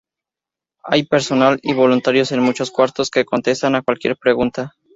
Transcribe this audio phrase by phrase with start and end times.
[0.83, 4.73] Hay personal y voluntarios en muchos cuartos que contestan a cualquier pregunta.